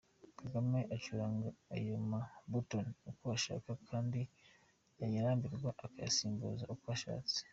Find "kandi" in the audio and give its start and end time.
3.89-4.19